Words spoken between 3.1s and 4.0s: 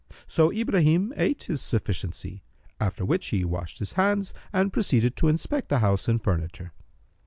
he washed his